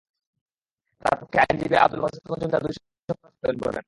তাঁর 1.05 1.15
পক্ষে 1.19 1.37
আইনজীবী 1.41 1.77
আবদুল 1.77 2.01
বাসেত 2.03 2.23
মজুমদার 2.31 2.61
দুই 2.65 2.73
সপ্তাহ 2.75 3.05
সময়ের 3.09 3.33
আবেদন 3.39 3.57
করেন। 3.61 3.79